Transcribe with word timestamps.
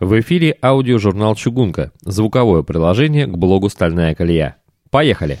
В 0.00 0.18
эфире 0.20 0.56
аудиожурнал 0.62 1.34
«Чугунка»– 1.34 1.92
звуковое 2.00 2.62
приложение 2.62 3.26
к 3.26 3.36
блогу 3.36 3.68
«Стальная 3.68 4.14
колея». 4.14 4.56
Поехали! 4.90 5.38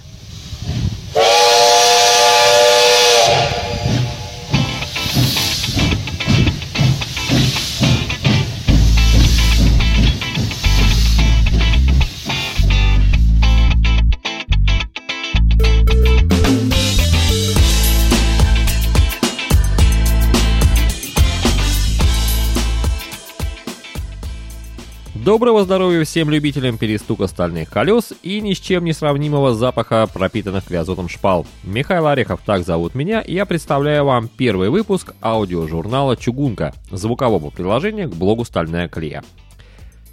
Доброго 25.24 25.62
здоровья 25.62 26.02
всем 26.02 26.30
любителям 26.30 26.78
перестука 26.78 27.28
стальных 27.28 27.70
колес 27.70 28.12
и 28.24 28.40
ни 28.40 28.54
с 28.54 28.58
чем 28.58 28.84
не 28.84 28.92
сравнимого 28.92 29.54
запаха 29.54 30.08
пропитанных 30.12 30.64
криозотом 30.64 31.08
шпал. 31.08 31.46
Михаил 31.62 32.08
Орехов, 32.08 32.40
так 32.44 32.64
зовут 32.64 32.96
меня, 32.96 33.20
и 33.20 33.34
я 33.34 33.46
представляю 33.46 34.04
вам 34.04 34.26
первый 34.26 34.68
выпуск 34.68 35.14
аудиожурнала 35.22 36.16
«Чугунка» 36.16 36.74
звукового 36.90 37.50
приложения 37.50 38.08
к 38.08 38.16
блогу 38.16 38.44
«Стальная 38.44 38.88
колея». 38.88 39.22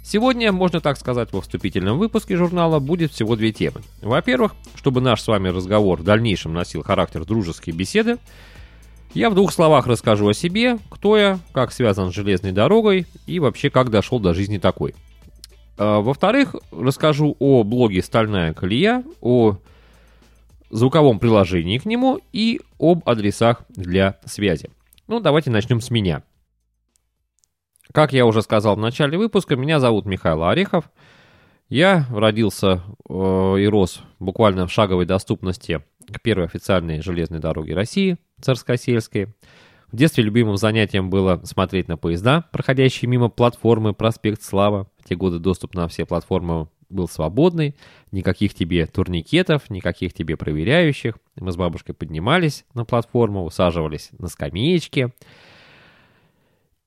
Сегодня, 0.04 0.52
можно 0.52 0.80
так 0.80 0.96
сказать, 0.96 1.32
во 1.32 1.40
вступительном 1.40 1.98
выпуске 1.98 2.36
журнала 2.36 2.78
будет 2.78 3.10
всего 3.10 3.34
две 3.34 3.50
темы. 3.50 3.80
Во-первых, 4.02 4.54
чтобы 4.76 5.00
наш 5.00 5.22
с 5.22 5.26
вами 5.26 5.48
разговор 5.48 5.98
в 5.98 6.04
дальнейшем 6.04 6.54
носил 6.54 6.84
характер 6.84 7.24
дружеской 7.24 7.72
беседы, 7.72 8.18
я 9.14 9.28
в 9.28 9.34
двух 9.34 9.52
словах 9.52 9.86
расскажу 9.86 10.28
о 10.28 10.34
себе, 10.34 10.78
кто 10.88 11.16
я, 11.16 11.38
как 11.52 11.72
связан 11.72 12.10
с 12.10 12.14
железной 12.14 12.52
дорогой 12.52 13.06
и 13.26 13.40
вообще 13.40 13.68
как 13.70 13.90
дошел 13.90 14.20
до 14.20 14.34
жизни 14.34 14.58
такой. 14.58 14.94
А, 15.78 16.00
во-вторых, 16.00 16.54
расскажу 16.70 17.36
о 17.40 17.64
блоге 17.64 18.02
«Стальная 18.02 18.54
колея», 18.54 19.02
о 19.20 19.58
звуковом 20.70 21.18
приложении 21.18 21.78
к 21.78 21.86
нему 21.86 22.20
и 22.32 22.60
об 22.78 23.08
адресах 23.08 23.62
для 23.70 24.20
связи. 24.24 24.70
Ну, 25.08 25.18
давайте 25.18 25.50
начнем 25.50 25.80
с 25.80 25.90
меня. 25.90 26.22
Как 27.92 28.12
я 28.12 28.24
уже 28.24 28.42
сказал 28.42 28.76
в 28.76 28.78
начале 28.78 29.18
выпуска, 29.18 29.56
меня 29.56 29.80
зовут 29.80 30.06
Михаил 30.06 30.44
Орехов. 30.44 30.88
Я 31.68 32.06
родился 32.10 32.84
э, 33.08 33.12
и 33.58 33.66
рос 33.66 34.02
буквально 34.20 34.68
в 34.68 34.72
шаговой 34.72 35.06
доступности 35.06 35.82
к 36.12 36.20
первой 36.22 36.46
официальной 36.46 37.02
железной 37.02 37.40
дороге 37.40 37.74
России– 37.74 38.16
Царскосельской. 38.40 39.28
В 39.92 39.96
детстве 39.96 40.22
любимым 40.22 40.56
занятием 40.56 41.10
было 41.10 41.40
смотреть 41.44 41.88
на 41.88 41.96
поезда, 41.96 42.44
проходящие 42.52 43.08
мимо 43.08 43.28
платформы 43.28 43.92
«Проспект 43.92 44.42
Слава». 44.42 44.88
В 44.98 45.08
те 45.08 45.16
годы 45.16 45.38
доступ 45.38 45.74
на 45.74 45.88
все 45.88 46.06
платформы 46.06 46.68
был 46.90 47.08
свободный, 47.08 47.76
никаких 48.12 48.54
тебе 48.54 48.86
турникетов, 48.86 49.70
никаких 49.70 50.12
тебе 50.12 50.36
проверяющих. 50.36 51.16
Мы 51.36 51.52
с 51.52 51.56
бабушкой 51.56 51.94
поднимались 51.94 52.64
на 52.74 52.84
платформу, 52.84 53.44
усаживались 53.44 54.10
на 54.18 54.28
скамеечки 54.28 55.12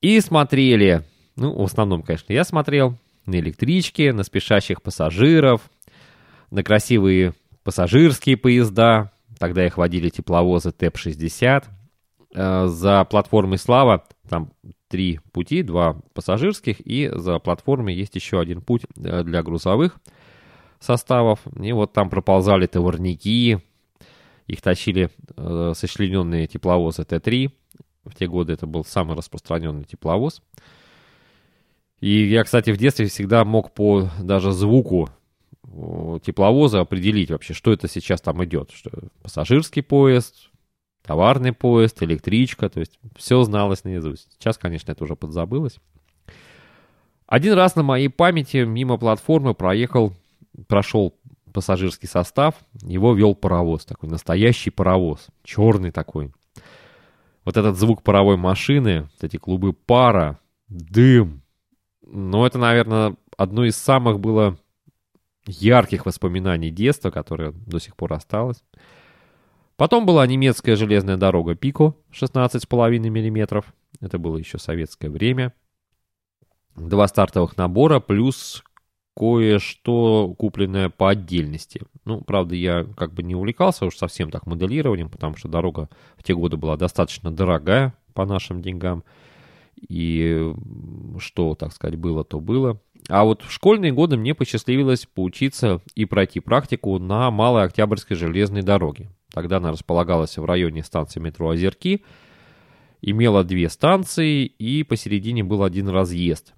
и 0.02 0.20
смотрели, 0.20 1.04
ну, 1.36 1.58
в 1.58 1.64
основном, 1.64 2.04
конечно, 2.04 2.34
я 2.34 2.44
смотрел 2.44 2.98
на 3.26 3.40
электрички, 3.40 4.12
на 4.12 4.23
спешащих 4.23 4.82
пассажиров, 4.82 5.62
на 6.52 6.64
красивые 6.64 7.34
пассажирские 7.64 8.36
поезда, 8.36 9.12
Тогда 9.44 9.66
их 9.66 9.77
водили 9.77 10.08
тепловозы 10.08 10.72
ТЭП-60. 10.72 11.66
Э, 12.33 12.67
за 12.67 13.03
платформой 13.03 13.58
«Слава» 13.58 14.05
там 14.30 14.53
три 14.88 15.19
пути, 15.33 15.63
два 15.63 16.02
пассажирских, 16.13 16.77
и 16.80 17.11
за 17.13 17.39
платформой 17.39 17.94
есть 17.94 18.16
еще 18.16 18.39
один 18.39 18.61
путь 18.61 18.83
э, 18.95 19.23
для 19.25 19.44
грузовых 19.44 19.99
составов. 20.80 21.41
И 21.61 21.73
вот 21.73 21.91
там 21.91 22.09
проползали 22.09 22.67
товарники, 22.67 23.61
их 24.48 24.61
тащили 24.61 25.09
э, 25.36 25.73
сочлененные 25.76 26.48
тепловозы 26.48 27.03
Т-3. 27.03 27.52
В 28.05 28.15
те 28.15 28.27
годы 28.27 28.53
это 28.53 28.65
был 28.65 28.86
самый 28.86 29.17
распространенный 29.17 29.83
тепловоз. 29.83 30.42
И 31.99 32.30
я, 32.30 32.45
кстати, 32.45 32.71
в 32.71 32.77
детстве 32.77 33.08
всегда 33.08 33.43
мог 33.43 33.73
по 33.73 34.09
даже 34.21 34.53
звуку 34.53 35.09
тепловоза 36.23 36.82
определить 36.82 37.32
вообще, 37.32 37.54
что 37.54 37.72
это 37.72 37.88
сейчас 37.88 38.22
там 38.22 38.44
идет. 38.44 38.72
Что 38.72 38.92
пассажирский 39.22 39.84
поезд, 39.84 40.50
товарный 41.04 41.54
поезд, 41.54 42.02
электричка, 42.04 42.70
то 42.70 42.80
есть 42.80 43.00
все 43.16 43.44
зналось 43.44 43.83
наизусть. 43.83 44.32
Сейчас, 44.33 44.58
конечно, 44.58 44.92
это 44.92 45.04
уже 45.04 45.16
подзабылось. 45.16 45.78
Один 47.26 47.54
раз 47.54 47.76
на 47.76 47.83
моей 47.83 48.10
памяти 48.10 48.58
мимо 48.58 48.98
платформы 48.98 49.54
проехал, 49.54 50.14
прошел 50.67 51.16
пассажирский 51.52 52.08
состав, 52.08 52.56
его 52.82 53.14
вел 53.14 53.36
паровоз, 53.36 53.86
такой 53.86 54.10
настоящий 54.10 54.72
паровоз, 54.72 55.28
черный 55.44 55.92
такой. 55.92 56.32
Вот 57.45 57.58
этот 57.58 57.78
звук 57.78 58.04
паровой 58.04 58.38
машины, 58.38 59.10
вот 59.14 59.23
эти 59.23 59.38
клубы 59.38 59.73
пара, 59.73 60.39
дым. 60.67 61.42
Ну, 62.06 62.45
это, 62.45 62.58
наверное, 62.58 63.16
одно 63.38 63.66
из 63.66 63.76
самых 63.76 64.20
было 64.20 64.58
ярких 65.45 66.05
воспоминаний 66.05 66.71
детства, 66.71 67.11
которое 67.11 67.52
до 67.52 67.80
сих 67.80 67.95
пор 67.95 68.14
осталось. 68.14 68.64
Потом 69.76 70.05
была 70.05 70.26
немецкая 70.27 70.76
железная 70.76 71.17
дорога 71.17 71.55
Пико 71.55 71.95
16,5 72.11 72.99
мм. 72.99 73.64
Это 73.99 74.17
было 74.17 74.37
еще 74.37 74.59
советское 74.59 75.09
время. 75.09 75.53
Два 76.76 77.08
стартовых 77.08 77.58
набора 77.58 77.99
плюс 77.99 78.64
кое-что 79.15 80.33
купленное 80.37 80.89
по 80.89 81.09
отдельности. 81.09 81.82
Ну, 82.05 82.21
правда, 82.21 82.55
я 82.55 82.86
как 82.98 83.14
бы 83.14 83.23
не 83.23 83.36
увлекался 83.36 83.86
уж 83.86 83.95
совсем 83.95 84.32
так 84.32 84.48
моделированием, 84.48 85.09
потому 85.09 85.36
что 85.36 85.48
дорога 85.48 85.89
в 86.17 86.23
те 86.23 86.33
годы 86.33 86.58
была 86.58 86.77
достаточно 86.77 87.32
дорогая 87.32 87.93
по 88.14 88.26
нашим 88.26 88.61
деньгам. 88.61 89.03
И 89.76 90.53
что, 91.20 91.55
так 91.55 91.73
сказать, 91.73 91.98
было, 91.98 92.23
то 92.23 92.39
было. 92.39 92.80
А 93.09 93.23
вот 93.23 93.41
в 93.41 93.52
школьные 93.52 93.91
годы 93.91 94.17
мне 94.17 94.33
посчастливилось 94.33 95.05
поучиться 95.05 95.81
и 95.95 96.05
пройти 96.05 96.39
практику 96.39 96.97
на 96.99 97.30
Малой 97.31 97.64
Октябрьской 97.64 98.15
железной 98.15 98.61
дороге. 98.61 99.09
Тогда 99.31 99.58
она 99.58 99.71
располагалась 99.71 100.37
в 100.37 100.45
районе 100.45 100.83
станции 100.83 101.19
метро 101.19 101.49
Озерки, 101.49 102.03
имела 103.02 103.43
две 103.43 103.67
станции 103.69 104.45
и 104.45 104.83
посередине 104.83 105.43
был 105.43 105.64
один 105.64 105.89
разъезд. 105.89 106.53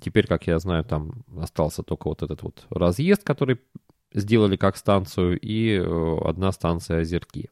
Теперь, 0.00 0.26
как 0.26 0.46
я 0.46 0.58
знаю, 0.58 0.84
там 0.84 1.24
остался 1.38 1.82
только 1.82 2.08
вот 2.08 2.22
этот 2.22 2.42
вот 2.42 2.66
разъезд, 2.70 3.22
который 3.22 3.60
сделали 4.12 4.56
как 4.56 4.76
станцию, 4.76 5.38
и 5.38 5.76
э, 5.76 6.18
одна 6.24 6.50
станция 6.52 7.00
Озерки. 7.00 7.50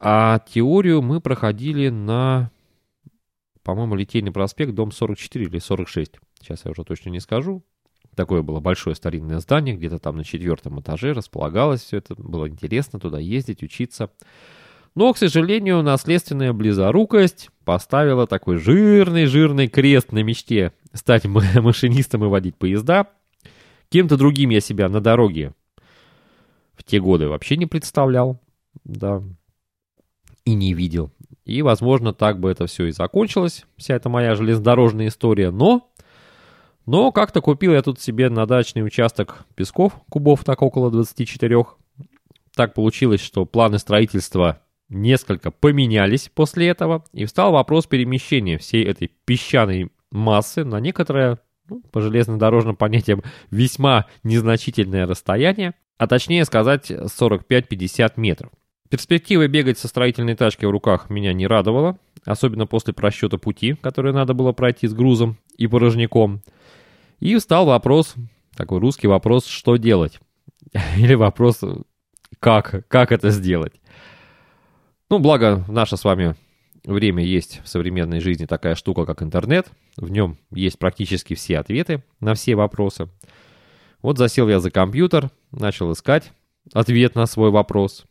А 0.00 0.40
теорию 0.40 1.02
мы 1.02 1.20
проходили 1.20 1.88
на, 1.88 2.50
по-моему, 3.62 3.96
Литейный 3.96 4.32
проспект, 4.32 4.74
дом 4.74 4.92
44 4.92 5.46
или 5.46 5.58
46. 5.58 6.20
Сейчас 6.40 6.64
я 6.64 6.70
уже 6.70 6.84
точно 6.84 7.10
не 7.10 7.20
скажу. 7.20 7.64
Такое 8.14 8.42
было 8.42 8.60
большое 8.60 8.96
старинное 8.96 9.38
здание, 9.38 9.76
где-то 9.76 9.98
там 9.98 10.16
на 10.16 10.24
четвертом 10.24 10.80
этаже 10.80 11.12
располагалось 11.12 11.82
все 11.82 11.98
это. 11.98 12.14
Было 12.16 12.48
интересно 12.48 12.98
туда 12.98 13.18
ездить, 13.18 13.62
учиться. 13.62 14.10
Но, 14.94 15.12
к 15.12 15.18
сожалению, 15.18 15.82
наследственная 15.82 16.52
близорукость 16.52 17.50
поставила 17.64 18.26
такой 18.26 18.56
жирный-жирный 18.56 19.68
крест 19.68 20.12
на 20.12 20.22
мечте 20.22 20.72
стать 20.92 21.24
машинистом 21.26 22.24
и 22.24 22.28
водить 22.28 22.56
поезда. 22.56 23.06
Кем-то 23.90 24.16
другим 24.16 24.50
я 24.50 24.60
себя 24.60 24.88
на 24.88 25.00
дороге 25.00 25.54
в 26.74 26.84
те 26.84 27.00
годы 27.00 27.28
вообще 27.28 27.56
не 27.56 27.66
представлял, 27.66 28.40
да, 28.84 29.22
и 30.44 30.54
не 30.54 30.74
видел. 30.74 31.10
И, 31.44 31.62
возможно, 31.62 32.12
так 32.12 32.40
бы 32.40 32.50
это 32.50 32.66
все 32.66 32.86
и 32.86 32.92
закончилось, 32.92 33.66
вся 33.76 33.94
эта 33.94 34.08
моя 34.08 34.34
железнодорожная 34.34 35.08
история. 35.08 35.50
Но 35.50 35.90
но 36.88 37.12
как-то 37.12 37.42
купил 37.42 37.74
я 37.74 37.82
тут 37.82 38.00
себе 38.00 38.30
на 38.30 38.46
дачный 38.46 38.82
участок 38.82 39.44
песков, 39.54 39.92
кубов 40.08 40.42
так 40.42 40.62
около 40.62 40.90
24. 40.90 41.66
Так 42.56 42.72
получилось, 42.72 43.20
что 43.20 43.44
планы 43.44 43.78
строительства 43.78 44.62
несколько 44.88 45.50
поменялись 45.50 46.30
после 46.34 46.68
этого, 46.68 47.04
и 47.12 47.26
встал 47.26 47.52
вопрос 47.52 47.84
перемещения 47.84 48.56
всей 48.56 48.84
этой 48.86 49.12
песчаной 49.26 49.90
массы 50.10 50.64
на 50.64 50.80
некоторое, 50.80 51.40
ну, 51.68 51.82
по 51.92 52.00
железнодорожным 52.00 52.74
понятиям, 52.74 53.22
весьма 53.50 54.06
незначительное 54.22 55.06
расстояние, 55.06 55.74
а 55.98 56.06
точнее 56.06 56.46
сказать 56.46 56.90
45-50 56.90 58.12
метров. 58.16 58.50
Перспектива 58.88 59.46
бегать 59.46 59.78
со 59.78 59.88
строительной 59.88 60.36
тачкой 60.36 60.70
в 60.70 60.72
руках 60.72 61.10
меня 61.10 61.34
не 61.34 61.46
радовала, 61.46 61.98
особенно 62.24 62.66
после 62.66 62.94
просчета 62.94 63.36
пути, 63.36 63.74
который 63.74 64.14
надо 64.14 64.32
было 64.32 64.52
пройти 64.52 64.88
с 64.88 64.94
грузом 64.94 65.36
и 65.58 65.66
порожняком– 65.66 66.40
и 67.20 67.36
встал 67.36 67.66
вопрос, 67.66 68.14
такой 68.56 68.78
русский 68.78 69.06
вопрос, 69.06 69.46
что 69.46 69.76
делать? 69.76 70.20
Или 70.96 71.14
вопрос, 71.14 71.60
как, 72.38 72.86
как 72.88 73.12
это 73.12 73.30
сделать? 73.30 73.80
Ну, 75.10 75.18
благо, 75.18 75.64
наша 75.68 75.96
с 75.96 76.04
вами 76.04 76.36
время 76.84 77.24
есть 77.24 77.60
в 77.64 77.68
современной 77.68 78.20
жизни 78.20 78.46
такая 78.46 78.74
штука, 78.74 79.04
как 79.04 79.22
интернет. 79.22 79.68
В 79.96 80.10
нем 80.10 80.38
есть 80.50 80.78
практически 80.78 81.34
все 81.34 81.58
ответы 81.58 82.02
на 82.20 82.34
все 82.34 82.54
вопросы. 82.54 83.08
Вот 84.02 84.18
засел 84.18 84.48
я 84.48 84.60
за 84.60 84.70
компьютер, 84.70 85.30
начал 85.50 85.92
искать 85.92 86.32
ответ 86.72 87.14
на 87.14 87.26
свой 87.26 87.50
вопрос. 87.50 88.04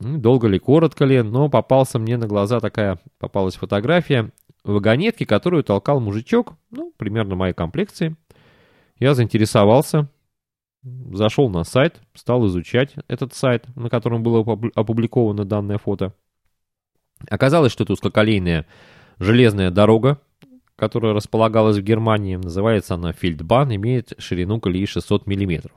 Ну, 0.00 0.18
долго 0.18 0.48
ли, 0.48 0.58
коротко 0.58 1.04
ли, 1.04 1.22
но 1.22 1.48
попался 1.48 1.98
мне 1.98 2.16
на 2.16 2.26
глаза 2.26 2.58
такая, 2.60 2.98
попалась 3.18 3.56
фотография 3.56 4.30
вагонетки, 4.64 5.24
которую 5.24 5.62
толкал 5.62 6.00
мужичок, 6.00 6.54
ну, 6.70 6.92
примерно 6.96 7.36
моей 7.36 7.54
комплекции. 7.54 8.16
Я 9.00 9.14
заинтересовался, 9.14 10.08
зашел 10.82 11.48
на 11.48 11.64
сайт, 11.64 12.00
стал 12.14 12.46
изучать 12.46 12.94
этот 13.08 13.34
сайт, 13.34 13.66
на 13.74 13.88
котором 13.88 14.22
было 14.22 14.40
опубликовано 14.74 15.44
данное 15.44 15.78
фото. 15.78 16.14
Оказалось, 17.28 17.72
что 17.72 17.84
это 17.84 17.94
узкоколейная 17.94 18.66
железная 19.18 19.70
дорога, 19.70 20.20
которая 20.76 21.12
располагалась 21.12 21.76
в 21.76 21.82
Германии. 21.82 22.36
Называется 22.36 22.94
она 22.94 23.12
Фельдбан, 23.12 23.74
имеет 23.74 24.12
ширину 24.18 24.60
колеи 24.60 24.86
600 24.86 25.26
мм. 25.26 25.70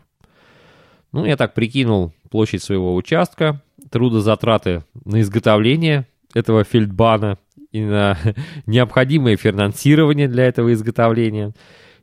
Ну, 1.12 1.25
я 1.25 1.38
так 1.38 1.54
прикинул 1.54 2.14
площадь 2.30 2.64
своего 2.64 2.96
участка, 2.96 3.62
трудозатраты 3.92 4.84
на 5.06 5.22
изготовление 5.22 6.08
этого 6.34 6.64
Фельдбана 6.64 7.38
и 7.72 7.81
на 7.81 8.18
необходимое 8.66 9.38
финансирование 9.38 10.28
для 10.28 10.46
этого 10.46 10.74
изготовления. 10.74 11.54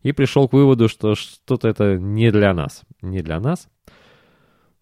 И 0.02 0.12
пришел 0.12 0.49
к 0.49 0.52
выводу, 0.52 0.88
что 0.88 1.14
что-то 1.14 1.69
это 1.69 1.97
не 1.99 2.31
для 2.31 2.55
нас. 2.55 2.82
Не 3.02 3.23
для 3.23 3.38
нас. 3.41 3.69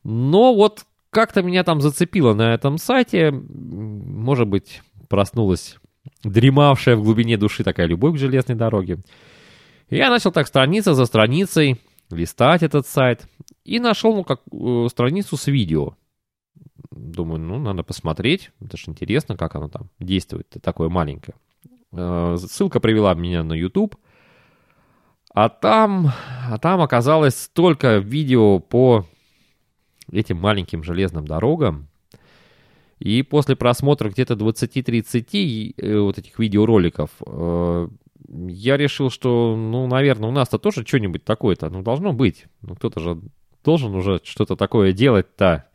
Но 0.05 0.55
вот 0.55 0.85
как-то 1.11 1.43
меня 1.43 1.65
там 1.65 1.81
зацепило 1.81 2.35
на 2.35 2.55
этом 2.55 2.79
сайте. 2.79 3.31
Может 3.31 4.47
быть, 4.47 4.83
проснулась 5.09 5.77
дремавшая 6.25 6.97
в 6.97 7.03
глубине 7.03 7.37
души 7.37 7.65
такая 7.65 7.87
любовь 7.87 8.15
к 8.15 8.19
железной 8.19 8.57
дороге. 8.57 8.99
И 9.89 9.97
я 9.97 10.11
начал 10.11 10.33
так 10.33 10.47
страница 10.47 10.95
за 10.95 11.07
страницей 11.07 11.81
листать 12.11 12.63
этот 12.63 12.87
сайт. 12.87 13.27
И 13.65 13.79
нашел 13.79 14.15
ну, 14.15 14.25
как, 14.25 14.41
э, 14.53 14.87
страницу 14.91 15.37
с 15.37 15.47
видео. 15.47 15.95
Думаю, 16.91 17.41
ну, 17.41 17.59
надо 17.59 17.83
посмотреть. 17.83 18.51
Это 18.61 18.77
же 18.77 18.85
интересно, 18.89 19.37
как 19.37 19.55
оно 19.55 19.69
там 19.69 19.91
действует, 19.99 20.49
такое 20.63 20.89
маленькое. 20.89 21.37
Э, 21.93 22.37
ссылка 22.39 22.81
привела 22.81 23.15
меня 23.15 23.43
на 23.43 23.55
YouTube. 23.55 23.97
А 25.35 25.49
там, 25.49 26.11
а 26.51 26.59
там 26.59 26.81
оказалось 26.81 27.37
столько 27.37 27.99
видео 27.99 28.59
по 28.59 29.07
этим 30.11 30.39
маленьким 30.39 30.83
железным 30.83 31.27
дорогам. 31.27 31.89
И 32.99 33.23
после 33.23 33.55
просмотра 33.55 34.09
где-то 34.09 34.35
20-30 34.35 35.75
э, 35.77 35.99
вот 35.99 36.19
этих 36.19 36.39
видеороликов 36.39 37.11
э, 37.25 37.89
я 38.29 38.77
решил, 38.77 39.11
что, 39.11 39.55
ну, 39.57 39.87
наверное, 39.87 40.29
у 40.29 40.33
нас-то 40.33 40.59
тоже 40.59 40.85
что-нибудь 40.85 41.25
такое-то, 41.25 41.71
ну, 41.71 41.83
должно 41.83 42.13
быть. 42.13 42.47
Ну, 42.63 42.75
кто-то 42.75 43.01
же 43.01 43.21
должен 43.65 43.95
уже 43.95 44.21
что-то 44.25 44.57
такое 44.57 44.93
делать-то. 44.93 45.67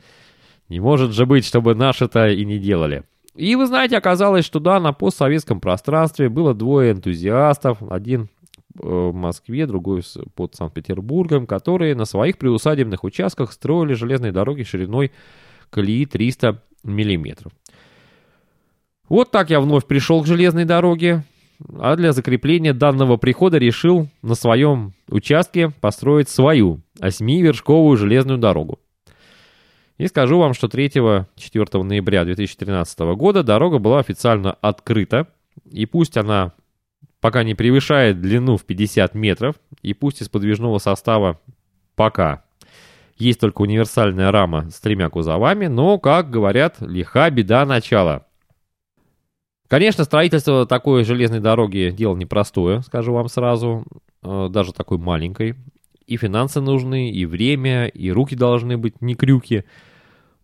Не 0.67 0.79
может 0.79 1.11
же 1.11 1.25
быть, 1.25 1.45
чтобы 1.45 1.75
наши-то 1.75 2.27
и 2.27 2.43
не 2.43 2.57
делали. 2.57 3.03
И 3.35 3.55
вы 3.55 3.65
знаете, 3.67 3.97
оказалось, 3.97 4.45
что 4.45 4.59
да, 4.59 4.79
на 4.79 4.93
постсоветском 4.93 5.59
пространстве 5.59 6.29
было 6.29 6.53
двое 6.53 6.91
энтузиастов. 6.91 7.81
Один 7.89 8.29
в 8.75 9.11
Москве, 9.13 9.65
другой 9.67 10.01
под 10.35 10.55
Санкт-Петербургом, 10.55 11.45
которые 11.45 11.95
на 11.95 12.05
своих 12.05 12.37
приусадебных 12.37 13.03
участках 13.03 13.51
строили 13.51 13.93
железные 13.93 14.31
дороги 14.31 14.63
шириной 14.63 15.11
колеи 15.69 16.05
300 16.05 16.61
миллиметров. 16.83 17.51
Вот 19.09 19.31
так 19.31 19.49
я 19.49 19.59
вновь 19.59 19.85
пришел 19.85 20.23
к 20.23 20.27
железной 20.27 20.65
дороге, 20.65 21.23
а 21.77 21.95
для 21.95 22.13
закрепления 22.13 22.73
данного 22.73 23.17
прихода 23.17 23.57
решил 23.57 24.09
на 24.21 24.35
своем 24.35 24.93
участке 25.07 25.69
построить 25.69 26.29
свою 26.29 26.81
8-вершковую 26.99 27.95
железную 27.97 28.39
дорогу. 28.39 28.79
И 29.97 30.07
скажу 30.07 30.39
вам, 30.39 30.53
что 30.53 30.67
3-4 30.67 31.83
ноября 31.83 32.25
2013 32.25 32.99
года 33.15 33.43
дорога 33.43 33.77
была 33.77 33.99
официально 33.99 34.53
открыта. 34.53 35.27
И 35.69 35.85
пусть 35.85 36.17
она 36.17 36.53
пока 37.23 37.45
не 37.45 37.55
превышает 37.55 38.19
длину 38.19 38.57
в 38.57 38.65
50 38.65 39.15
метров, 39.15 39.55
и 39.81 39.93
пусть 39.93 40.21
из 40.21 40.27
подвижного 40.27 40.77
состава 40.77 41.39
пока 41.95 42.43
есть 43.17 43.39
только 43.39 43.61
универсальная 43.61 44.29
рама 44.29 44.69
с 44.69 44.81
тремя 44.81 45.09
кузовами, 45.09 45.67
но, 45.67 45.97
как 45.99 46.29
говорят, 46.29 46.81
лиха 46.81 47.29
беда 47.29 47.65
начала. 47.65 48.27
Конечно, 49.69 50.03
строительство 50.03 50.65
такой 50.65 51.05
железной 51.05 51.39
дороги 51.39 51.93
дело 51.95 52.17
непростое, 52.17 52.81
скажу 52.81 53.13
вам 53.13 53.29
сразу, 53.29 53.85
э, 54.21 54.49
даже 54.49 54.73
такой 54.73 54.97
маленькой. 54.97 55.55
И 56.05 56.17
финансы 56.17 56.59
нужны, 56.59 57.09
и 57.09 57.25
время, 57.25 57.87
и 57.87 58.11
руки 58.11 58.35
должны 58.35 58.77
быть 58.77 59.01
не 59.01 59.15
крюки. 59.15 59.63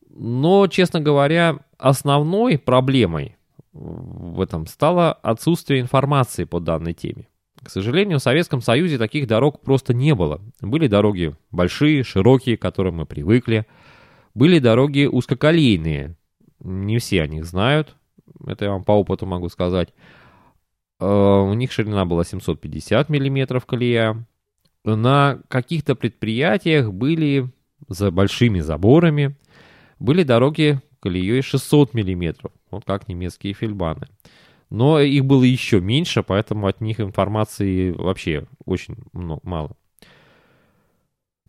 Но, 0.09 0.65
честно 0.67 1.01
говоря, 1.01 1.57
основной 1.77 2.57
проблемой 2.57 3.35
в 3.79 4.41
этом 4.41 4.67
стало 4.67 5.13
отсутствие 5.13 5.79
информации 5.79 6.43
по 6.43 6.59
данной 6.59 6.93
теме. 6.93 7.27
К 7.63 7.69
сожалению, 7.69 8.19
в 8.19 8.23
Советском 8.23 8.61
Союзе 8.61 8.97
таких 8.97 9.27
дорог 9.27 9.61
просто 9.61 9.93
не 9.93 10.15
было. 10.15 10.41
Были 10.61 10.87
дороги 10.87 11.35
большие, 11.51 12.03
широкие, 12.03 12.57
к 12.57 12.61
которым 12.61 12.97
мы 12.97 13.05
привыкли. 13.05 13.65
Были 14.33 14.59
дороги 14.59 15.05
узкоколейные. 15.05 16.15
Не 16.59 16.97
все 16.99 17.21
о 17.21 17.27
них 17.27 17.45
знают. 17.45 17.95
Это 18.45 18.65
я 18.65 18.71
вам 18.71 18.83
по 18.83 18.93
опыту 18.93 19.25
могу 19.25 19.49
сказать. 19.49 19.93
Э, 20.99 21.05
у 21.05 21.53
них 21.53 21.71
ширина 21.71 22.05
была 22.05 22.23
750 22.23 23.09
мм 23.09 23.61
колея. 23.61 24.25
На 24.85 25.39
каких-то 25.47 25.95
предприятиях 25.95 26.91
были 26.93 27.49
за 27.87 28.11
большими 28.11 28.59
заборами. 28.59 29.35
Были 29.99 30.23
дороги 30.23 30.79
колеей 30.99 31.41
600 31.41 31.93
мм. 31.93 32.51
Вот 32.71 32.85
как 32.85 33.07
немецкие 33.07 33.53
фельбаны. 33.53 34.07
Но 34.69 34.99
их 34.99 35.25
было 35.25 35.43
еще 35.43 35.81
меньше, 35.81 36.21
поэтому 36.21 36.67
от 36.67 36.79
них 36.81 36.99
информации 36.99 37.91
вообще 37.91 38.45
очень 38.65 38.95
много, 39.13 39.41
мало. 39.43 39.71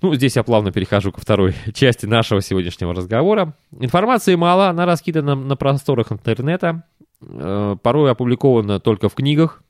Ну, 0.03 0.15
здесь 0.15 0.37
я 0.37 0.43
плавно 0.43 0.73
перехожу 0.73 1.13
ко 1.13 1.21
второй 1.21 1.55
части 1.75 2.07
нашего 2.07 2.41
сегодняшнего 2.41 2.95
разговора. 2.95 3.55
Информации 3.79 4.35
мало, 4.35 4.69
она 4.69 4.87
раскидана 4.87 5.35
на 5.35 5.57
просторах 5.57 6.11
интернета. 6.11 6.85
Э, 7.23 7.77
порой 7.83 8.11
опубликована 8.11 8.81
только 8.81 9.11
в 9.11 9.15
книгах. 9.15 9.63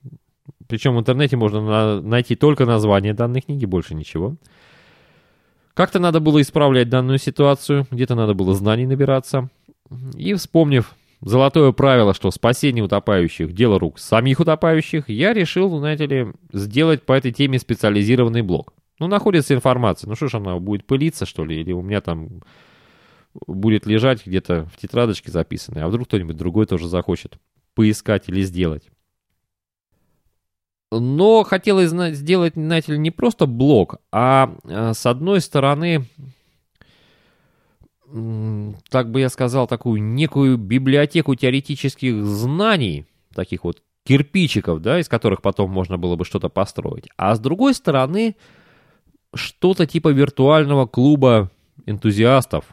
Причем 0.69 0.95
в 0.95 1.01
интернете 1.01 1.37
можно 1.37 1.61
на- 1.61 2.01
найти 2.01 2.37
только 2.37 2.65
название 2.65 3.13
данной 3.13 3.41
книги, 3.41 3.65
больше 3.65 3.95
ничего. 3.95 4.37
Как-то 5.75 5.99
надо 5.99 6.21
было 6.21 6.41
исправлять 6.43 6.89
данную 6.89 7.19
ситуацию, 7.19 7.87
где-то 7.91 8.15
надо 8.15 8.35
было 8.35 8.55
знаний 8.55 8.87
набираться. 8.87 9.49
И 10.17 10.35
вспомнив 10.35 10.95
золотое 11.21 11.73
правило, 11.73 12.15
что 12.15 12.31
спасение 12.31 12.85
утопающих– 12.85 13.53
дело 13.55 13.79
рук 13.79 13.99
самих 13.99 14.41
утопающих, 14.41 15.09
я 15.09 15.33
решил, 15.33 15.79
знаете 15.79 16.07
ли, 16.07 16.27
сделать 16.53 17.03
по 17.03 17.13
этой 17.13 17.33
теме 17.33 17.59
специализированный 17.59 18.43
блог. 18.43 18.73
Ну, 18.99 19.07
находится 19.07 19.55
информация. 19.55 20.09
Ну, 20.09 20.15
что 20.15 20.29
ж 20.29 20.35
она 20.35 20.59
будет 20.59 20.87
пылиться, 20.87 21.27
что 21.27 21.45
ли? 21.45 21.61
Или 21.61 21.73
у 21.73 21.83
меня 21.83 22.01
там 22.01 22.43
будет 23.47 23.87
лежать 23.87 24.27
где-то 24.27 24.67
в 24.67 24.77
тетрадочке 24.77 25.31
записанной, 25.31 25.83
а 25.83 25.89
вдруг 25.89 26.07
кто-нибудь 26.07 26.37
другой 26.37 26.67
тоже 26.67 26.89
захочет 26.89 27.39
поискать 27.75 28.29
или 28.29 28.43
сделать. 28.43 28.91
Но 30.93 31.45
хотелось 31.45 31.91
сделать, 31.91 32.55
знаете 32.55 32.93
ли, 32.93 32.99
не 32.99 33.13
просто 33.13 33.47
блог, 33.47 33.97
а, 34.11 34.57
а 34.65 34.93
с 34.93 35.07
одной 35.07 35.41
стороны 35.41 36.07
так 38.91 39.11
бы 39.11 39.21
я 39.21 39.29
сказал, 39.29 39.67
такую 39.67 40.03
некую 40.03 40.59
библиотеку 40.59 41.35
теоретических 41.35 42.25
знаний, 42.25 43.07
таких 43.35 43.65
вот 43.65 43.83
кирпичиков, 44.05 44.83
да, 44.83 44.99
из 44.99 45.09
которых 45.09 45.43
потом 45.43 45.71
можно 45.71 45.97
было 45.97 46.17
бы 46.17 46.25
что-то 46.25 46.49
построить. 46.49 47.09
А 47.17 47.35
с 47.35 47.41
другой 47.41 47.75
стороны, 47.75 48.37
что-то 49.35 49.87
типа 49.87 50.09
виртуального 50.09 50.87
клуба 50.87 51.51
энтузиастов, 51.87 52.65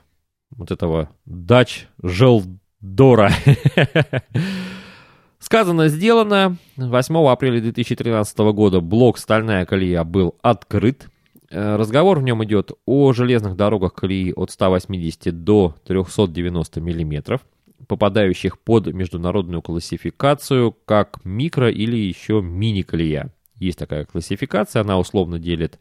вот 0.49 0.71
этого 0.71 1.09
Дач 1.25 1.87
Желдора. 2.01 3.31
Сказано, 5.39 5.87
сделано. 5.87 6.57
8 6.77 7.15
апреля 7.27 7.61
2013 7.61 8.37
года 8.37 8.81
блок 8.81 9.17
«Стальная 9.17 9.65
колея» 9.65 10.03
был 10.03 10.35
открыт. 10.41 11.07
Э, 11.49 11.75
разговор 11.77 12.19
в 12.19 12.23
нем 12.23 12.43
идет 12.43 12.71
о 12.85 13.13
железных 13.13 13.55
дорогах 13.55 13.93
колеи 13.93 14.33
от 14.35 14.51
180 14.51 15.43
до 15.43 15.75
390 15.85 16.81
мм, 16.81 17.39
попадающих 17.87 18.59
под 18.59 18.87
международную 18.87 19.61
классификацию 19.61 20.75
как 20.85 21.23
микро 21.23 21.69
или 21.69 21.95
еще 21.95 22.41
мини-колея. 22.41 23.31
Есть 23.55 23.79
такая 23.79 24.05
классификация, 24.05 24.81
она 24.81 24.99
условно 24.99 25.39
делит 25.39 25.79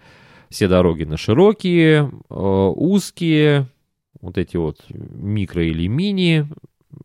все 0.49 0.69
дороги 0.69 1.03
на 1.03 1.17
широкие, 1.17 2.11
э, 2.31 2.35
узкие, 2.35 3.67
вот 4.21 4.39
эти 4.39 4.57
вот 4.57 4.85
микро 4.89 5.65
или 5.65 5.89
мини, 5.89 6.47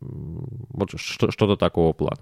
вот 0.00 0.90
что-то 0.96 1.56
такого 1.56 1.92
плана. 1.92 2.20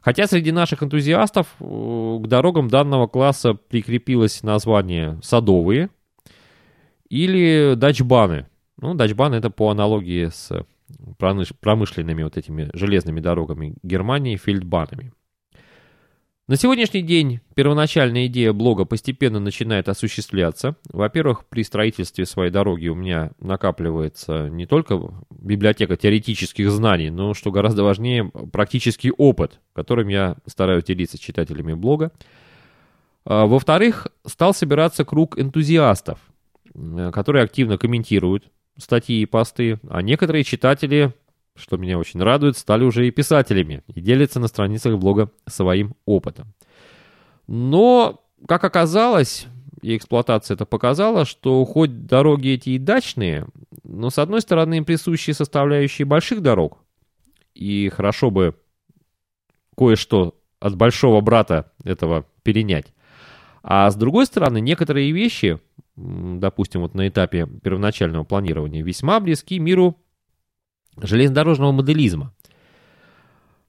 Хотя 0.00 0.26
среди 0.26 0.52
наших 0.52 0.82
энтузиастов 0.82 1.48
к 1.58 2.26
дорогам 2.26 2.68
данного 2.68 3.06
класса 3.06 3.54
прикрепилось 3.54 4.42
название 4.42 5.18
«садовые» 5.22 5.90
или 7.08 7.74
«дачбаны». 7.76 8.46
Ну, 8.80 8.94
дачбаны 8.94 9.34
это 9.34 9.50
по 9.50 9.70
аналогии 9.70 10.28
с 10.28 10.52
промышленными 11.60 12.22
вот 12.22 12.36
этими 12.36 12.70
железными 12.72 13.20
дорогами 13.20 13.74
Германии, 13.82 14.36
фельдбанами. 14.36 15.12
На 16.48 16.56
сегодняшний 16.56 17.02
день 17.02 17.40
первоначальная 17.54 18.26
идея 18.26 18.54
блога 18.54 18.86
постепенно 18.86 19.38
начинает 19.38 19.86
осуществляться. 19.86 20.76
Во-первых, 20.88 21.44
при 21.44 21.62
строительстве 21.62 22.24
своей 22.24 22.50
дороги 22.50 22.88
у 22.88 22.94
меня 22.94 23.32
накапливается 23.38 24.48
не 24.48 24.64
только 24.64 24.98
библиотека 25.30 25.98
теоретических 25.98 26.70
знаний, 26.70 27.10
но, 27.10 27.34
что 27.34 27.50
гораздо 27.50 27.84
важнее, 27.84 28.32
практический 28.50 29.10
опыт, 29.10 29.60
которым 29.74 30.08
я 30.08 30.38
стараюсь 30.46 30.84
делиться 30.84 31.18
с 31.18 31.20
читателями 31.20 31.74
блога. 31.74 32.12
А, 33.26 33.44
во-вторых, 33.44 34.06
стал 34.24 34.54
собираться 34.54 35.04
круг 35.04 35.38
энтузиастов, 35.38 36.18
э, 36.74 37.10
которые 37.12 37.44
активно 37.44 37.76
комментируют 37.76 38.44
статьи 38.78 39.20
и 39.20 39.26
посты, 39.26 39.80
а 39.90 40.00
некоторые 40.00 40.44
читатели 40.44 41.12
что 41.58 41.76
меня 41.76 41.98
очень 41.98 42.22
радует, 42.22 42.56
стали 42.56 42.84
уже 42.84 43.06
и 43.06 43.10
писателями 43.10 43.82
и 43.88 44.00
делятся 44.00 44.40
на 44.40 44.48
страницах 44.48 44.98
блога 44.98 45.30
своим 45.46 45.94
опытом. 46.06 46.54
Но, 47.46 48.24
как 48.46 48.64
оказалось, 48.64 49.46
и 49.82 49.96
эксплуатация 49.96 50.54
это 50.54 50.66
показала, 50.66 51.24
что 51.24 51.64
хоть 51.64 52.06
дороги 52.06 52.50
эти 52.50 52.70
и 52.70 52.78
дачные, 52.78 53.46
но 53.84 54.10
с 54.10 54.18
одной 54.18 54.40
стороны 54.40 54.78
им 54.78 54.84
присущие 54.84 55.34
составляющие 55.34 56.04
больших 56.04 56.42
дорог, 56.42 56.78
и 57.54 57.88
хорошо 57.88 58.30
бы 58.30 58.54
кое-что 59.76 60.34
от 60.60 60.76
большого 60.76 61.20
брата 61.20 61.72
этого 61.84 62.26
перенять. 62.42 62.92
А 63.62 63.90
с 63.90 63.96
другой 63.96 64.26
стороны, 64.26 64.60
некоторые 64.60 65.12
вещи, 65.12 65.60
допустим, 65.96 66.82
вот 66.82 66.94
на 66.94 67.08
этапе 67.08 67.46
первоначального 67.46 68.24
планирования, 68.24 68.82
весьма 68.82 69.20
близки 69.20 69.58
миру 69.58 69.96
железнодорожного 71.02 71.72
моделизма. 71.72 72.32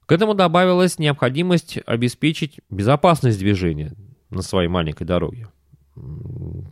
К 0.05 0.11
этому 0.11 0.33
добавилась 0.33 0.97
необходимость 0.97 1.77
обеспечить 1.85 2.59
безопасность 2.69 3.37
движения 3.39 3.93
на 4.29 4.41
своей 4.41 4.67
маленькой 4.67 5.05
дороге. 5.05 5.47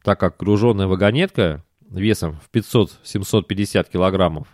Так 0.03 0.19
как 0.19 0.37
груженная 0.37 0.87
вагонетка 0.87 1.63
весом 1.89 2.39
в 2.39 2.55
500-750 2.55 3.91
килограммов, 3.91 4.47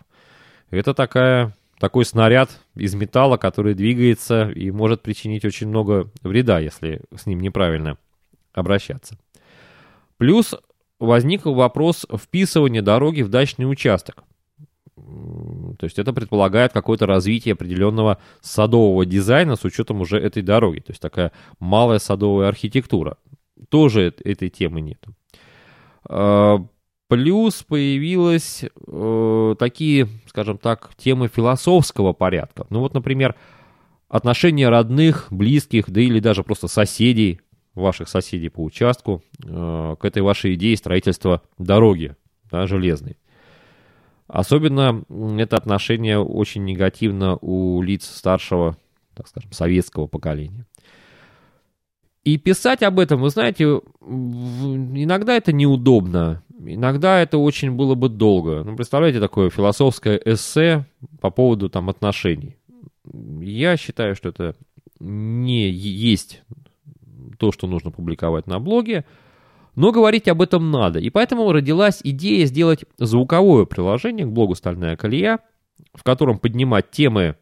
это 0.70 0.92
такая, 0.94 1.56
такой 1.78 2.04
снаряд 2.04 2.60
из 2.74 2.94
металла, 2.94 3.36
который 3.36 3.74
двигается 3.74 4.50
и 4.50 4.70
может 4.70 5.02
причинить 5.02 5.44
очень 5.44 5.68
много 5.68 6.10
вреда, 6.22 6.58
если 6.58 7.02
с 7.14 7.26
ним 7.26 7.40
неправильно 7.40 7.96
обращаться. 8.52 9.16
Плюс 10.16 10.54
возник 10.98 11.44
вопрос 11.44 12.06
вписывания 12.14 12.82
дороги 12.82 13.22
в 13.22 13.28
дачный 13.28 13.70
участок. 13.70 14.24
То 14.96 15.84
есть 15.84 15.98
это 15.98 16.12
предполагает 16.12 16.72
какое-то 16.72 17.06
развитие 17.06 17.54
определенного 17.54 18.18
садового 18.40 19.04
дизайна 19.04 19.56
с 19.56 19.64
учетом 19.64 20.00
уже 20.00 20.18
этой 20.18 20.42
дороги. 20.42 20.80
То 20.80 20.92
есть 20.92 21.02
такая 21.02 21.32
малая 21.58 21.98
садовая 21.98 22.48
архитектура. 22.48 23.16
Тоже 23.68 24.14
этой 24.24 24.50
темы 24.50 24.80
нет. 24.80 25.04
А, 26.08 26.64
плюс 27.08 27.62
появились 27.64 28.64
э, 28.64 29.54
такие, 29.58 30.08
скажем 30.26 30.58
так, 30.58 30.90
темы 30.96 31.28
философского 31.28 32.12
порядка. 32.12 32.66
Ну 32.70 32.80
вот, 32.80 32.94
например, 32.94 33.34
отношения 34.08 34.68
родных, 34.68 35.26
близких, 35.30 35.90
да 35.90 36.00
или 36.00 36.20
даже 36.20 36.44
просто 36.44 36.68
соседей, 36.68 37.40
ваших 37.74 38.08
соседей 38.08 38.48
по 38.48 38.62
участку, 38.62 39.22
э, 39.44 39.96
к 39.98 40.04
этой 40.04 40.22
вашей 40.22 40.54
идее 40.54 40.76
строительства 40.76 41.42
дороги 41.58 42.14
да, 42.50 42.68
железной. 42.68 43.16
Особенно 44.26 45.04
это 45.38 45.56
отношение 45.56 46.18
очень 46.18 46.64
негативно 46.64 47.36
у 47.40 47.82
лиц 47.82 48.06
старшего, 48.06 48.76
так 49.14 49.28
скажем, 49.28 49.52
советского 49.52 50.06
поколения. 50.06 50.66
И 52.24 52.38
писать 52.38 52.82
об 52.82 52.98
этом, 52.98 53.20
вы 53.20 53.28
знаете, 53.28 53.64
иногда 54.00 55.36
это 55.36 55.52
неудобно, 55.52 56.42
иногда 56.58 57.20
это 57.20 57.36
очень 57.36 57.72
было 57.72 57.94
бы 57.94 58.08
долго. 58.08 58.64
Ну, 58.64 58.76
представляете, 58.76 59.20
такое 59.20 59.50
философское 59.50 60.18
эссе 60.24 60.86
по 61.20 61.30
поводу 61.30 61.68
там 61.68 61.90
отношений. 61.90 62.56
Я 63.40 63.76
считаю, 63.76 64.16
что 64.16 64.30
это 64.30 64.56
не 65.00 65.68
есть 65.68 66.42
то, 67.38 67.52
что 67.52 67.66
нужно 67.66 67.90
публиковать 67.90 68.46
на 68.46 68.58
блоге, 68.58 69.04
но 69.74 69.92
говорить 69.92 70.28
об 70.28 70.42
этом 70.42 70.70
надо. 70.70 70.98
И 70.98 71.10
поэтому 71.10 71.50
родилась 71.52 72.00
идея 72.02 72.46
сделать 72.46 72.84
звуковое 72.98 73.64
приложение 73.64 74.26
к 74.26 74.30
блогу 74.30 74.54
«Стальная 74.54 74.96
колея», 74.96 75.40
в 75.94 76.02
котором 76.02 76.38
поднимать 76.38 76.90
темы, 76.90 77.36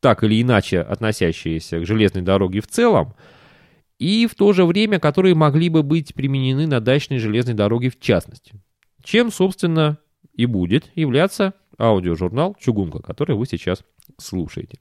так 0.00 0.22
или 0.22 0.40
иначе 0.40 0.80
относящиеся 0.80 1.80
к 1.80 1.86
железной 1.86 2.22
дороге 2.22 2.60
в 2.60 2.68
целом, 2.68 3.14
и 3.98 4.26
в 4.26 4.34
то 4.34 4.52
же 4.52 4.64
время, 4.64 5.00
которые 5.00 5.34
могли 5.34 5.68
бы 5.68 5.82
быть 5.82 6.14
применены 6.14 6.66
на 6.66 6.80
дачной 6.80 7.18
железной 7.18 7.54
дороге 7.54 7.90
в 7.90 7.98
частности. 7.98 8.52
Чем, 9.02 9.32
собственно, 9.32 9.98
и 10.34 10.46
будет 10.46 10.90
являться 10.94 11.54
аудиожурнал 11.78 12.56
«Чугунка», 12.60 13.00
который 13.00 13.36
вы 13.36 13.46
сейчас 13.46 13.84
слушаете. 14.18 14.78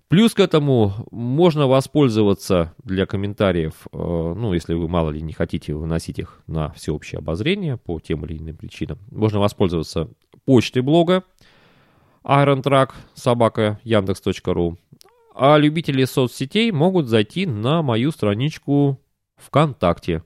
Плюс 0.09 0.35
к 0.35 0.41
этому 0.41 0.93
можно 1.11 1.67
воспользоваться 1.67 2.75
для 2.85 3.07
комментариев, 3.07 3.87
э, 3.93 3.97
ну, 3.97 4.53
если 4.53 4.75
вы 4.75 4.87
мало 4.87 5.11
ли 5.11 5.23
не 5.23 5.33
хотите 5.33 5.75
выносить 5.75 6.19
их 6.19 6.43
на 6.47 6.71
всеобщее 6.73 7.19
обозрение 7.19 7.79
по 7.79 7.99
тем 8.01 8.25
или 8.25 8.39
иным 8.39 8.57
причинам, 8.57 8.99
можно 9.11 9.41
воспользоваться 9.41 10.11
почтой 10.45 10.83
блога 10.83 11.25
irontrack 12.23 12.93
собака 13.15 13.81
яндекс.ру. 13.83 14.79
А 15.35 15.57
любители 15.57 16.05
соцсетей 16.05 16.71
могут 16.71 17.09
зайти 17.09 17.47
на 17.47 17.83
мою 17.83 18.13
страничку 18.13 19.01
ВКонтакте 19.37 20.23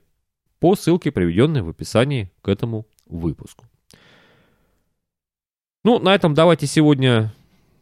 по 0.59 0.75
ссылке, 0.75 1.11
приведенной 1.11 1.61
в 1.61 1.69
описании 1.69 2.31
к 2.41 2.49
этому 2.49 2.85
выпуску. 3.07 3.65
Ну, 5.83 5.99
на 5.99 6.13
этом 6.13 6.33
давайте 6.33 6.67
сегодня 6.67 7.33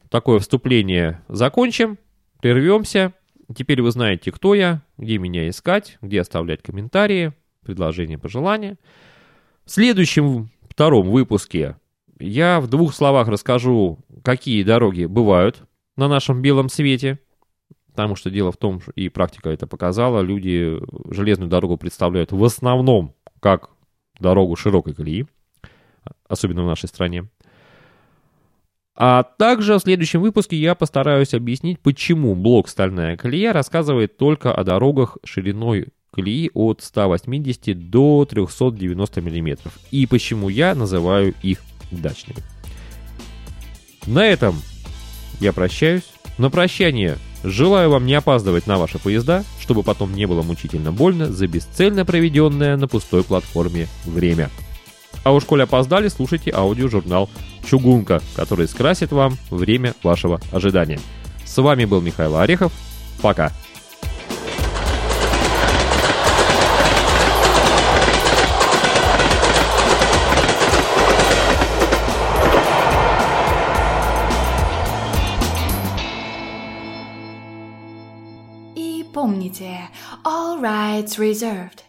такое 0.10 0.40
вступление 0.40 1.22
закончим, 1.28 1.98
прервемся. 2.42 3.14
Теперь 3.56 3.82
вы 3.82 3.92
знаете, 3.92 4.32
кто 4.32 4.54
я, 4.54 4.82
где 4.98 5.18
меня 5.18 5.48
искать, 5.50 5.98
где 6.02 6.22
оставлять 6.22 6.62
комментарии, 6.62 7.34
предложения, 7.64 8.18
пожелания. 8.18 8.78
В 9.66 9.72
следующем 9.72 10.50
втором 10.70 11.10
выпуске 11.10 11.78
я 12.20 12.60
в 12.60 12.68
двух 12.68 12.94
словах 12.94 13.28
расскажу, 13.28 14.00
какие 14.24 14.64
дороги 14.64 15.06
бывают 15.06 15.64
на 15.96 16.08
нашем 16.08 16.42
белом 16.42 16.70
свете. 16.70 17.20
Потому 17.90 18.16
что 18.16 18.30
дело 18.30 18.52
в 18.52 18.58
том, 18.58 18.80
и 18.96 19.10
практика 19.10 19.50
это 19.50 19.66
показала, 19.66 20.22
люди 20.22 20.80
железную 21.12 21.50
дорогу 21.50 21.78
представляют 21.78 22.32
в 22.32 22.44
основном 22.44 23.16
как 23.40 23.72
дорогу 24.20 24.56
широкой 24.56 24.94
колеи, 24.94 25.26
особенно 26.28 26.64
в 26.64 26.68
нашей 26.68 26.88
стране. 26.88 27.28
А 29.00 29.22
также 29.22 29.75
в 29.75 29.80
следующем 29.80 30.22
выпуске 30.22 30.58
я 30.58 30.74
постараюсь 30.74 31.36
объяснить, 31.36 31.80
почему 31.80 32.34
блок 32.34 32.68
«Стальная 32.68 33.16
колея» 33.16 33.54
рассказывает 33.54 34.18
только 34.18 34.51
о 34.51 34.63
дорогах 34.63 35.20
шириной 35.24 35.89
колеи 36.12 36.50
от 36.56 36.82
180 36.82 37.92
до 37.92 38.25
390 38.27 39.22
мм 39.22 39.60
и 39.92 40.08
почему 40.08 40.50
я 40.50 40.74
называю 40.74 41.36
их 41.44 41.62
дачными. 41.92 42.39
На 44.08 44.25
этом 44.25 44.56
я 45.39 45.54
прощаюсь. 45.54 46.10
На 46.39 46.50
прощание 46.50 47.18
желаю 47.44 47.92
вам 47.92 48.08
не 48.08 48.16
опаздывать 48.16 48.66
на 48.66 48.80
ваши 48.80 48.98
поезда, 48.98 49.44
чтобы 49.60 49.84
потом 49.84 50.16
не 50.16 50.25
было 50.25 50.42
мучительно 50.42 50.92
больно 50.92 51.32
за 51.32 51.48
бесцельно 51.48 52.04
проведенное 52.04 52.77
на 52.77 52.88
пустой 52.88 53.24
платформе 53.24 53.88
время. 54.06 54.50
А 55.28 55.32
уж 55.32 55.44
коли 55.44 55.64
опоздали, 55.64 56.08
слушайте 56.08 56.52
аудиожурнал 56.56 57.30
«Чугунка», 57.70 58.22
который 58.34 58.66
скрасит 58.66 59.12
вам 59.12 59.38
время 59.50 59.94
вашего 60.02 60.40
ожидания. 60.54 61.02
С 61.44 61.62
вами 61.62 61.84
был 61.84 62.00
Михаил 62.00 62.38
Орехов. 62.38 62.72
Пока. 63.22 63.52
помните, 79.14 79.90
all 80.24 80.62
rights 80.62 81.18
reserved. 81.18 81.87